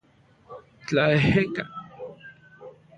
Tlaejeka. 0.87 1.63